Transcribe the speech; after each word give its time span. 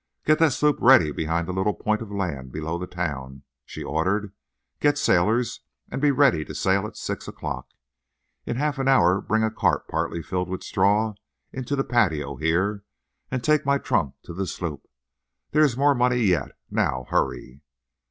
"Get 0.25 0.39
the 0.39 0.49
sloop 0.49 0.77
ready 0.81 1.11
behind 1.11 1.47
the 1.47 1.53
little 1.53 1.75
point 1.75 2.01
of 2.01 2.09
land 2.11 2.51
below 2.51 2.79
the 2.79 2.87
town," 2.87 3.43
she 3.63 3.83
ordered. 3.83 4.33
"Get 4.79 4.97
sailors, 4.97 5.59
and 5.91 6.01
be 6.01 6.09
ready 6.09 6.43
to 6.43 6.55
sail 6.55 6.87
at 6.87 6.97
six 6.97 7.27
o'clock. 7.27 7.67
In 8.43 8.55
half 8.55 8.79
an 8.79 8.87
hour 8.87 9.21
bring 9.21 9.43
a 9.43 9.51
cart 9.51 9.87
partly 9.87 10.23
filled 10.23 10.49
with 10.49 10.63
straw 10.63 11.13
into 11.53 11.75
the 11.75 11.83
patio 11.83 12.37
here, 12.37 12.83
and 13.29 13.43
take 13.43 13.63
my 13.63 13.77
trunk 13.77 14.15
to 14.23 14.33
the 14.33 14.47
sloop. 14.47 14.87
There 15.51 15.61
is 15.61 15.77
more 15.77 15.93
money 15.93 16.21
yet. 16.21 16.57
Now, 16.71 17.05
hurry." 17.11 17.61